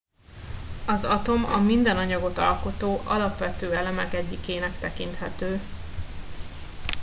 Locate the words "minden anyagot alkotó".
1.61-2.99